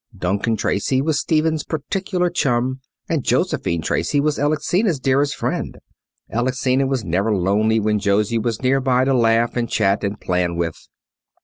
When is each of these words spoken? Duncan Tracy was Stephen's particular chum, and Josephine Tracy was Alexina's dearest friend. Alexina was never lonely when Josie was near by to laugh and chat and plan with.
Duncan 0.17 0.57
Tracy 0.57 0.99
was 0.99 1.19
Stephen's 1.19 1.63
particular 1.63 2.31
chum, 2.31 2.79
and 3.07 3.23
Josephine 3.23 3.83
Tracy 3.83 4.19
was 4.19 4.39
Alexina's 4.39 4.99
dearest 4.99 5.35
friend. 5.35 5.77
Alexina 6.31 6.87
was 6.87 7.05
never 7.05 7.31
lonely 7.35 7.79
when 7.79 7.99
Josie 7.99 8.39
was 8.39 8.63
near 8.63 8.79
by 8.81 9.05
to 9.05 9.13
laugh 9.13 9.55
and 9.55 9.69
chat 9.69 10.03
and 10.03 10.19
plan 10.19 10.55
with. 10.55 10.87